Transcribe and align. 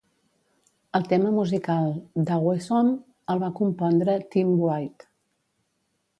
El 0.99 1.03
tema 1.11 1.33
musical 1.35 1.91
d'"Awesome" 2.31 2.95
el 3.35 3.45
va 3.45 3.51
compondre 3.61 4.19
Tim 4.35 4.53
Wright. 4.65 5.09